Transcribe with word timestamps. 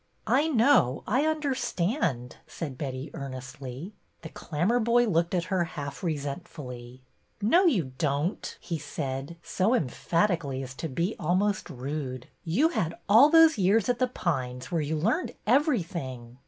''I 0.25 0.47
know, 0.47 1.03
I 1.05 1.27
understand," 1.27 2.37
said 2.47 2.75
Betty, 2.75 3.11
earnestly. 3.13 3.93
The 4.23 4.29
Clammerboy 4.29 5.05
looked 5.05 5.35
at 5.35 5.43
her 5.53 5.63
half 5.63 6.01
resentfully.'' 6.03 7.03
No, 7.53 7.65
you 7.67 7.91
don't," 7.99 8.57
he 8.59 8.79
said, 8.79 9.37
so 9.43 9.75
emphatically 9.75 10.63
as 10.63 10.73
to 10.77 10.89
be 10.89 11.15
almost 11.19 11.69
rude. 11.69 12.25
You 12.43 12.69
had 12.69 12.97
all 13.07 13.29
those 13.29 13.59
years 13.59 13.89
at 13.89 13.99
The 13.99 14.07
Pines, 14.07 14.71
where 14.71 14.81
you 14.81 14.95
learned 14.97 15.35
everything." 15.45 16.39